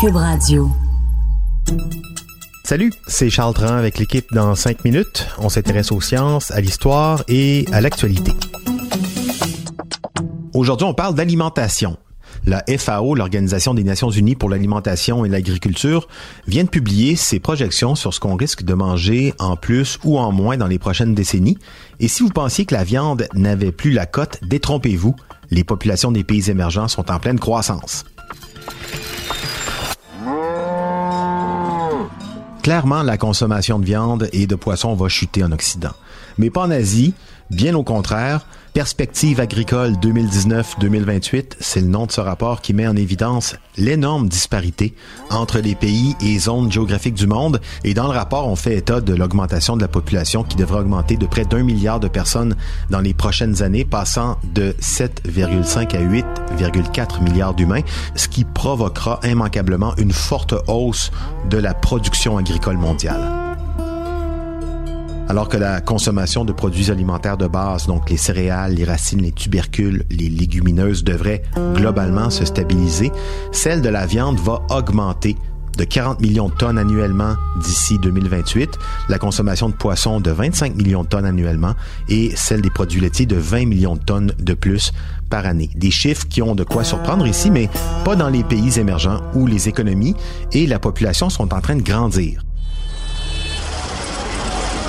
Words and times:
Cube 0.00 0.14
Radio. 0.14 0.70
Salut, 2.62 2.92
c'est 3.08 3.30
Charles 3.30 3.54
Tran 3.54 3.74
avec 3.74 3.98
l'équipe 3.98 4.32
dans 4.32 4.54
5 4.54 4.84
minutes. 4.84 5.26
On 5.38 5.48
s'intéresse 5.48 5.90
aux 5.90 6.00
sciences, 6.00 6.52
à 6.52 6.60
l'histoire 6.60 7.24
et 7.26 7.64
à 7.72 7.80
l'actualité. 7.80 8.30
Aujourd'hui, 10.54 10.86
on 10.86 10.94
parle 10.94 11.16
d'alimentation. 11.16 11.96
La 12.44 12.62
FAO, 12.78 13.16
l'Organisation 13.16 13.74
des 13.74 13.82
Nations 13.82 14.10
Unies 14.10 14.36
pour 14.36 14.50
l'alimentation 14.50 15.24
et 15.24 15.28
l'agriculture, 15.28 16.06
vient 16.46 16.62
de 16.62 16.68
publier 16.68 17.16
ses 17.16 17.40
projections 17.40 17.96
sur 17.96 18.14
ce 18.14 18.20
qu'on 18.20 18.36
risque 18.36 18.62
de 18.62 18.74
manger 18.74 19.34
en 19.40 19.56
plus 19.56 19.98
ou 20.04 20.18
en 20.18 20.30
moins 20.30 20.56
dans 20.56 20.68
les 20.68 20.78
prochaines 20.78 21.16
décennies. 21.16 21.58
Et 21.98 22.06
si 22.06 22.22
vous 22.22 22.30
pensiez 22.30 22.66
que 22.66 22.74
la 22.74 22.84
viande 22.84 23.26
n'avait 23.34 23.72
plus 23.72 23.90
la 23.90 24.06
cote, 24.06 24.38
détrompez-vous, 24.42 25.16
les 25.50 25.64
populations 25.64 26.12
des 26.12 26.22
pays 26.22 26.50
émergents 26.50 26.86
sont 26.86 27.10
en 27.10 27.18
pleine 27.18 27.40
croissance. 27.40 28.04
Clairement, 32.68 33.02
la 33.02 33.16
consommation 33.16 33.78
de 33.78 33.86
viande 33.86 34.28
et 34.34 34.46
de 34.46 34.54
poisson 34.54 34.92
va 34.92 35.08
chuter 35.08 35.42
en 35.42 35.52
Occident. 35.52 35.94
Mais 36.36 36.50
pas 36.50 36.64
en 36.64 36.70
Asie, 36.70 37.14
bien 37.48 37.74
au 37.74 37.82
contraire, 37.82 38.44
Perspective 38.78 39.40
agricole 39.40 39.94
2019-2028, 39.94 41.54
c'est 41.58 41.80
le 41.80 41.88
nom 41.88 42.06
de 42.06 42.12
ce 42.12 42.20
rapport 42.20 42.60
qui 42.60 42.74
met 42.74 42.86
en 42.86 42.94
évidence 42.94 43.56
l'énorme 43.76 44.28
disparité 44.28 44.94
entre 45.30 45.58
les 45.58 45.74
pays 45.74 46.14
et 46.20 46.38
zones 46.38 46.70
géographiques 46.70 47.14
du 47.14 47.26
monde. 47.26 47.60
Et 47.82 47.92
dans 47.92 48.04
le 48.04 48.16
rapport, 48.16 48.46
on 48.46 48.54
fait 48.54 48.76
état 48.76 49.00
de 49.00 49.14
l'augmentation 49.14 49.76
de 49.76 49.82
la 49.82 49.88
population 49.88 50.44
qui 50.44 50.54
devrait 50.54 50.80
augmenter 50.80 51.16
de 51.16 51.26
près 51.26 51.44
d'un 51.44 51.64
milliard 51.64 51.98
de 51.98 52.06
personnes 52.06 52.54
dans 52.88 53.00
les 53.00 53.14
prochaines 53.14 53.62
années, 53.64 53.84
passant 53.84 54.38
de 54.54 54.76
7,5 54.80 55.96
à 55.96 56.00
8,4 56.00 57.22
milliards 57.22 57.54
d'humains, 57.54 57.82
ce 58.14 58.28
qui 58.28 58.44
provoquera 58.44 59.18
immanquablement 59.24 59.96
une 59.96 60.12
forte 60.12 60.54
hausse 60.68 61.10
de 61.50 61.58
la 61.58 61.74
production 61.74 62.38
agricole 62.38 62.57
Alors 65.28 65.48
que 65.48 65.58
la 65.58 65.82
consommation 65.82 66.46
de 66.46 66.52
produits 66.52 66.90
alimentaires 66.90 67.36
de 67.36 67.46
base, 67.46 67.86
donc 67.86 68.08
les 68.08 68.16
céréales, 68.16 68.74
les 68.74 68.84
racines, 68.84 69.20
les 69.20 69.32
tubercules, 69.32 70.04
les 70.10 70.30
légumineuses, 70.30 71.04
devrait 71.04 71.42
globalement 71.74 72.30
se 72.30 72.46
stabiliser, 72.46 73.12
celle 73.52 73.82
de 73.82 73.90
la 73.90 74.06
viande 74.06 74.40
va 74.40 74.62
augmenter 74.70 75.36
de 75.76 75.84
40 75.84 76.20
millions 76.20 76.48
de 76.48 76.54
tonnes 76.54 76.76
annuellement 76.78 77.36
d'ici 77.62 77.98
2028, 78.00 78.78
la 79.08 79.18
consommation 79.18 79.68
de 79.68 79.74
poissons 79.74 80.18
de 80.18 80.30
25 80.30 80.74
millions 80.74 81.04
de 81.04 81.08
tonnes 81.08 81.24
annuellement 81.26 81.74
et 82.08 82.32
celle 82.34 82.62
des 82.62 82.70
produits 82.70 83.00
laitiers 83.00 83.26
de 83.26 83.36
20 83.36 83.66
millions 83.66 83.94
de 83.94 84.02
tonnes 84.02 84.32
de 84.38 84.54
plus 84.54 84.92
par 85.30 85.46
année. 85.46 85.70
Des 85.76 85.92
chiffres 85.92 86.26
qui 86.26 86.42
ont 86.42 86.54
de 86.54 86.64
quoi 86.64 86.84
surprendre 86.84 87.26
ici, 87.26 87.50
mais 87.50 87.68
pas 88.04 88.16
dans 88.16 88.28
les 88.28 88.42
pays 88.42 88.80
émergents 88.80 89.20
où 89.34 89.46
les 89.46 89.68
économies 89.68 90.16
et 90.52 90.66
la 90.66 90.78
population 90.78 91.30
sont 91.30 91.54
en 91.54 91.60
train 91.60 91.76
de 91.76 91.82
grandir 91.82 92.42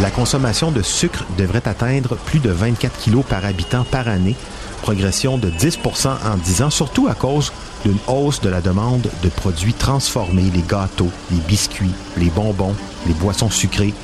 la 0.00 0.10
consommation 0.10 0.72
de 0.72 0.82
sucre 0.82 1.24
devrait 1.38 1.66
atteindre 1.68 2.16
plus 2.16 2.40
de 2.40 2.50
24 2.50 2.98
kilos 2.98 3.24
par 3.28 3.44
habitant 3.44 3.84
par 3.84 4.08
année, 4.08 4.34
progression 4.82 5.38
de 5.38 5.48
10% 5.50 6.08
en 6.08 6.36
10 6.36 6.62
ans, 6.62 6.70
surtout 6.70 7.06
à 7.08 7.14
cause 7.14 7.52
d'une 7.84 7.98
hausse 8.08 8.40
de 8.40 8.48
la 8.48 8.60
demande 8.60 9.08
de 9.22 9.28
produits 9.28 9.72
transformés, 9.72 10.50
les 10.52 10.62
gâteaux, 10.62 11.10
les 11.30 11.38
biscuits, 11.38 11.94
les 12.16 12.30
bonbons, 12.30 12.74
les 13.06 13.14
boissons 13.14 13.50
sucrées. 13.50 13.94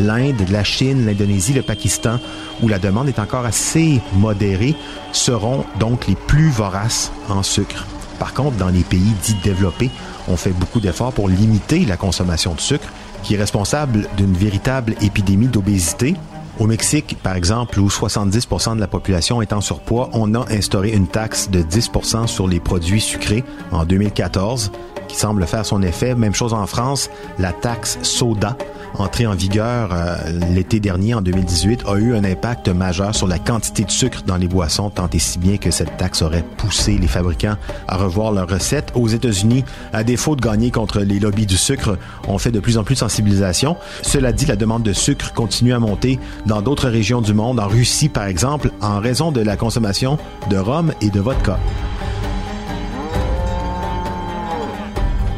L'Inde, 0.00 0.48
la 0.50 0.64
Chine, 0.64 1.04
l'Indonésie, 1.04 1.52
le 1.52 1.62
Pakistan, 1.62 2.20
où 2.62 2.68
la 2.68 2.78
demande 2.78 3.08
est 3.08 3.18
encore 3.18 3.44
assez 3.44 4.00
modérée, 4.14 4.76
seront 5.12 5.64
donc 5.78 6.06
les 6.06 6.14
plus 6.14 6.50
voraces 6.50 7.10
en 7.28 7.42
sucre. 7.42 7.84
Par 8.18 8.32
contre, 8.32 8.56
dans 8.56 8.68
les 8.68 8.82
pays 8.82 9.12
dits 9.24 9.36
développés, 9.44 9.90
on 10.26 10.36
fait 10.36 10.50
beaucoup 10.50 10.80
d'efforts 10.80 11.12
pour 11.12 11.28
limiter 11.28 11.84
la 11.84 11.96
consommation 11.96 12.54
de 12.54 12.60
sucre 12.60 12.88
qui 13.22 13.34
est 13.34 13.38
responsable 13.38 14.08
d'une 14.16 14.34
véritable 14.34 14.94
épidémie 15.00 15.48
d'obésité. 15.48 16.14
Au 16.58 16.66
Mexique, 16.66 17.16
par 17.22 17.36
exemple, 17.36 17.78
où 17.78 17.88
70% 17.88 18.74
de 18.74 18.80
la 18.80 18.88
population 18.88 19.40
est 19.40 19.52
en 19.52 19.60
surpoids, 19.60 20.10
on 20.12 20.34
a 20.34 20.50
instauré 20.52 20.90
une 20.90 21.06
taxe 21.06 21.50
de 21.50 21.62
10% 21.62 22.26
sur 22.26 22.48
les 22.48 22.58
produits 22.58 23.00
sucrés 23.00 23.44
en 23.70 23.84
2014 23.84 24.72
qui 25.06 25.16
semble 25.16 25.46
faire 25.46 25.64
son 25.64 25.82
effet. 25.82 26.14
Même 26.14 26.34
chose 26.34 26.52
en 26.52 26.66
France, 26.66 27.10
la 27.38 27.52
taxe 27.52 27.98
soda 28.02 28.56
entrée 28.94 29.26
en 29.26 29.34
vigueur 29.34 29.90
euh, 29.92 30.16
l'été 30.52 30.80
dernier, 30.80 31.14
en 31.14 31.22
2018, 31.22 31.84
a 31.86 31.96
eu 31.96 32.14
un 32.14 32.24
impact 32.24 32.68
majeur 32.68 33.14
sur 33.14 33.26
la 33.26 33.38
quantité 33.38 33.84
de 33.84 33.90
sucre 33.90 34.22
dans 34.26 34.36
les 34.36 34.48
boissons, 34.48 34.90
tant 34.90 35.08
et 35.12 35.18
si 35.18 35.38
bien 35.38 35.56
que 35.56 35.70
cette 35.70 35.96
taxe 35.96 36.22
aurait 36.22 36.44
poussé 36.56 36.98
les 36.98 37.06
fabricants 37.06 37.56
à 37.86 37.96
revoir 37.96 38.32
leurs 38.32 38.48
recettes. 38.48 38.92
Aux 38.94 39.08
États-Unis, 39.08 39.64
à 39.92 40.04
défaut 40.04 40.36
de 40.36 40.40
gagner 40.40 40.70
contre 40.70 41.00
les 41.00 41.18
lobbies 41.18 41.46
du 41.46 41.56
sucre, 41.56 41.98
on 42.26 42.38
fait 42.38 42.50
de 42.50 42.60
plus 42.60 42.78
en 42.78 42.84
plus 42.84 42.94
de 42.94 43.00
sensibilisation. 43.00 43.76
Cela 44.02 44.32
dit, 44.32 44.46
la 44.46 44.56
demande 44.56 44.82
de 44.82 44.92
sucre 44.92 45.32
continue 45.32 45.72
à 45.72 45.78
monter 45.78 46.18
dans 46.46 46.62
d'autres 46.62 46.88
régions 46.88 47.20
du 47.20 47.34
monde, 47.34 47.60
en 47.60 47.68
Russie 47.68 48.08
par 48.08 48.24
exemple, 48.24 48.70
en 48.80 49.00
raison 49.00 49.32
de 49.32 49.40
la 49.40 49.56
consommation 49.56 50.18
de 50.50 50.56
rhum 50.56 50.92
et 51.00 51.10
de 51.10 51.20
vodka. 51.20 51.58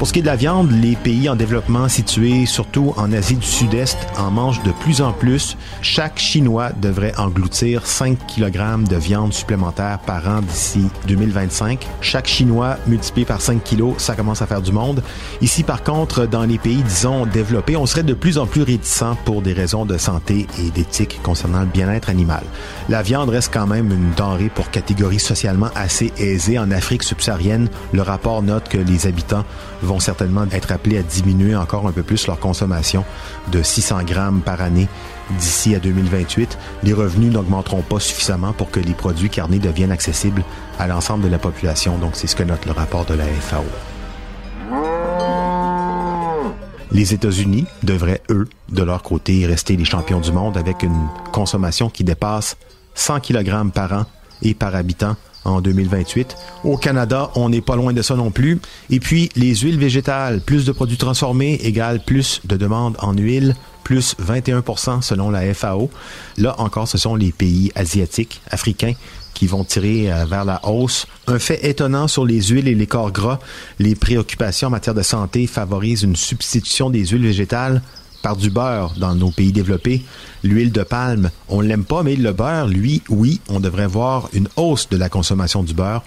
Pour 0.00 0.09
ce 0.09 0.15
qui 0.15 0.21
est 0.21 0.22
de 0.22 0.28
la 0.28 0.37
viande, 0.37 0.71
les 0.71 0.97
pays 0.97 1.28
en 1.28 1.37
développement 1.37 1.87
situés 1.87 2.47
surtout 2.47 2.94
en 2.97 3.12
Asie 3.12 3.37
du 3.37 3.47
Sud-Est 3.47 3.99
en 4.16 4.31
mangent 4.31 4.62
de 4.62 4.72
plus 4.72 5.03
en 5.03 5.12
plus. 5.12 5.59
Chaque 5.83 6.19
Chinois 6.19 6.71
devrait 6.81 7.12
engloutir 7.19 7.87
5 7.87 8.16
kg 8.27 8.88
de 8.88 8.97
viande 8.97 9.34
supplémentaire 9.34 9.99
par 9.99 10.27
an 10.27 10.41
d'ici 10.41 10.87
2025. 11.06 11.87
Chaque 12.00 12.28
Chinois 12.28 12.78
multiplié 12.87 13.27
par 13.27 13.43
5 13.43 13.62
kg, 13.62 13.93
ça 13.99 14.15
commence 14.15 14.41
à 14.41 14.47
faire 14.47 14.62
du 14.62 14.72
monde. 14.72 15.03
Ici, 15.43 15.65
par 15.65 15.83
contre, 15.83 16.25
dans 16.25 16.44
les 16.44 16.56
pays, 16.56 16.82
disons, 16.82 17.27
développés, 17.27 17.77
on 17.77 17.84
serait 17.84 18.03
de 18.03 18.15
plus 18.15 18.38
en 18.38 18.47
plus 18.47 18.62
réticent 18.62 19.05
pour 19.27 19.43
des 19.43 19.53
raisons 19.53 19.84
de 19.84 19.99
santé 19.99 20.47
et 20.59 20.71
d'éthique 20.71 21.21
concernant 21.22 21.61
le 21.61 21.67
bien-être 21.67 22.09
animal. 22.09 22.43
La 22.88 23.03
viande 23.03 23.28
reste 23.28 23.53
quand 23.53 23.67
même 23.67 23.93
une 23.93 24.12
denrée 24.17 24.49
pour 24.49 24.71
catégorie 24.71 25.21
socialement 25.21 25.69
assez 25.75 26.11
aisée. 26.17 26.59
En 26.59 26.71
Afrique 26.71 27.03
subsaharienne, 27.03 27.69
le 27.93 28.00
rapport 28.00 28.43
note 28.43 28.71
que 28.71 28.78
les 28.78 29.06
habitants 29.06 29.44
certainement 29.99 30.45
être 30.53 30.71
appelés 30.73 30.99
à 30.99 31.03
diminuer 31.03 31.56
encore 31.56 31.89
un 31.89 31.93
peu 31.93 32.03
plus 32.03 32.27
leur 32.27 32.39
consommation 32.39 33.05
de 33.51 33.62
600 33.62 34.05
grammes 34.05 34.41
par 34.41 34.61
année 34.61 34.89
d'ici 35.39 35.75
à 35.75 35.81
2028. 35.81 36.59
Les 36.83 36.93
revenus 36.93 37.33
n'augmenteront 37.33 37.83
pas 37.83 37.99
suffisamment 37.99 38.53
pour 38.53 38.71
que 38.71 38.81
les 38.81 38.95
produits 38.95 39.31
carnés 39.31 39.59
deviennent 39.59 39.93
accessibles 39.93 40.45
à 40.79 40.87
l'ensemble 40.87 41.25
de 41.25 41.29
la 41.29 41.39
population. 41.39 41.99
Donc, 41.99 42.12
c'est 42.15 42.27
ce 42.27 42.37
que 42.37 42.43
note 42.43 42.67
le 42.67 42.73
rapport 42.73 43.05
de 43.05 43.15
la 43.15 43.25
FAO. 43.25 43.65
Les 46.93 47.15
États-Unis 47.15 47.67
devraient, 47.83 48.23
eux, 48.31 48.49
de 48.69 48.83
leur 48.83 49.03
côté, 49.03 49.47
rester 49.47 49.77
les 49.77 49.84
champions 49.84 50.21
du 50.21 50.33
monde 50.33 50.56
avec 50.56 50.83
une 50.83 51.09
consommation 51.33 51.89
qui 51.89 52.03
dépasse 52.03 52.56
100 52.95 53.21
kg 53.21 53.71
par 53.73 53.93
an 53.93 54.06
et 54.43 54.55
par 54.55 54.75
habitant 54.75 55.17
en 55.45 55.61
2028. 55.61 56.37
Au 56.65 56.77
Canada, 56.77 57.31
on 57.34 57.49
n'est 57.49 57.61
pas 57.61 57.77
loin 57.77 57.93
de 57.93 58.03
ça 58.03 58.15
non 58.15 58.31
plus. 58.31 58.61
Et 58.91 59.01
puis, 59.01 59.31
les 59.37 59.55
huiles 59.56 59.78
végétales, 59.78 60.41
plus 60.41 60.65
de 60.65 60.73
produits 60.73 60.97
transformés 60.97 61.55
égale 61.62 62.01
plus 62.05 62.41
de 62.45 62.56
demandes 62.56 62.97
en 63.01 63.12
huile, 63.12 63.55
plus 63.84 64.15
21 64.19 64.62
selon 65.00 65.31
la 65.31 65.53
FAO. 65.55 65.91
Là 66.39 66.55
encore, 66.59 66.89
ce 66.89 66.99
sont 66.99 67.17
les 67.17 67.33
pays 67.33 67.73
asiatiques, 67.75 68.41
africains, 68.50 68.95
qui 69.34 69.47
vont 69.47 69.65
tirer 69.65 70.12
euh, 70.12 70.27
vers 70.27 70.45
la 70.45 70.61
hausse. 70.69 71.06
Un 71.27 71.39
fait 71.39 71.65
étonnant 71.65 72.09
sur 72.09 72.25
les 72.25 72.43
huiles 72.43 72.69
et 72.69 72.75
les 72.75 72.87
corps 72.87 73.11
gras, 73.11 73.39
les 73.79 73.95
préoccupations 73.95 74.69
en 74.69 74.71
matière 74.71 74.95
de 74.95 75.03
santé 75.03 75.47
favorisent 75.47 76.03
une 76.03 76.17
substitution 76.17 76.91
des 76.91 77.06
huiles 77.06 77.27
végétales 77.27 77.83
par 78.22 78.36
du 78.36 78.50
beurre 78.50 78.94
dans 78.97 79.14
nos 79.14 79.31
pays 79.31 79.53
développés. 79.53 80.03
L'huile 80.42 80.72
de 80.72 80.82
palme, 80.82 81.31
on 81.48 81.60
l'aime 81.60 81.84
pas, 81.84 82.03
mais 82.03 82.16
le 82.16 82.32
beurre, 82.32 82.69
lui, 82.69 83.03
oui, 83.08 83.41
on 83.48 83.60
devrait 83.60 83.86
voir 83.86 84.28
une 84.32 84.48
hausse 84.56 84.88
de 84.88 84.97
la 84.97 85.08
consommation 85.08 85.62
du 85.62 85.75
beurre, 85.75 86.03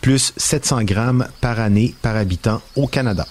plus 0.00 0.32
700 0.36 0.84
grammes 0.84 1.26
par 1.40 1.60
année 1.60 1.94
par 2.02 2.16
habitant 2.16 2.60
au 2.76 2.86
Canada. 2.86 3.26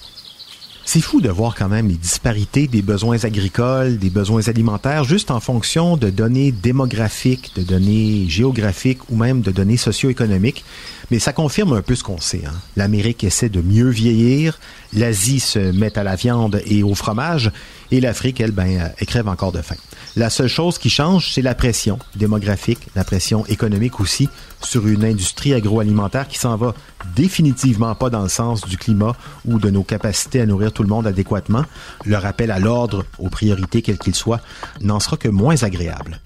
C'est 0.88 1.02
fou 1.02 1.20
de 1.20 1.30
voir 1.30 1.56
quand 1.56 1.68
même 1.68 1.88
les 1.88 1.96
disparités 1.96 2.68
des 2.68 2.84
besoins 2.84 3.18
agricoles, 3.26 3.98
des 3.98 4.12
besoins 4.12 4.48
alimentaires, 4.48 5.04
juste 5.04 5.32
en 5.32 5.40
fonction 5.40 5.98
de 5.98 6.12
données 6.12 6.52
démographiques, 6.52 7.54
de 7.56 7.64
données 7.64 8.26
géographiques 8.30 9.10
ou 9.10 9.16
même 9.16 9.42
de 9.42 9.52
données 9.52 9.78
socio-économiques. 9.78 10.64
Mais 11.10 11.18
ça 11.18 11.34
confirme 11.34 11.74
un 11.74 11.82
peu 11.82 11.96
ce 11.96 12.04
qu'on 12.04 12.22
sait. 12.22 12.44
Hein. 12.46 12.54
L'Amérique 12.76 13.24
essaie 13.24 13.50
de 13.50 13.62
mieux 13.62 13.90
vieillir, 13.90 14.60
l'Asie 14.94 15.40
se 15.40 15.58
met 15.58 15.98
à 15.98 16.04
la 16.04 16.16
viande 16.16 16.62
et 16.68 16.84
au 16.84 16.94
fromage, 16.94 17.52
et 17.92 18.02
l'Afrique, 18.02 18.40
elle, 18.40 18.52
ben, 18.52 18.92
elle 18.98 19.08
crève 19.08 19.28
encore 19.28 19.52
de 19.52 19.62
faim. 19.62 19.76
La 20.16 20.30
seule 20.30 20.48
chose 20.48 20.78
qui 20.78 20.90
change, 20.90 21.34
c'est 21.34 21.42
la 21.42 21.56
pression 21.56 22.00
démographique, 22.16 22.80
la 22.96 23.04
pression 23.04 23.46
économique 23.48 24.00
aussi, 24.00 24.30
sur 24.62 24.88
une 24.88 25.04
industrie 25.04 25.54
agroalimentaire 25.54 26.28
qui 26.28 26.40
s'en 26.40 26.56
va 26.56 26.74
définitivement 27.16 27.96
pas 27.96 28.10
dans 28.10 28.24
le 28.24 28.30
sens 28.30 28.66
du 28.66 28.78
climat 28.78 29.16
ou 29.46 29.60
de 29.60 29.70
nos 29.70 29.84
capacités 29.84 30.40
à 30.40 30.46
nourrir 30.46 30.72
tout 30.72 30.84
le 30.84 30.90
monde 30.90 31.06
adéquatement. 31.06 31.66
Le 32.06 32.18
rappel 32.18 32.52
à 32.52 32.60
l'ordre, 32.60 33.06
aux 33.20 33.30
priorités 33.30 33.82
quelles 33.82 33.98
qu'il 33.98 34.16
soient, 34.16 34.40
n'en 34.80 35.00
sera 35.02 35.18
que 35.18 35.28
moins 35.28 35.62
agréable. 35.64 36.22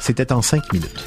C'était 0.00 0.32
en 0.32 0.42
cinq 0.42 0.72
minutes. 0.72 1.04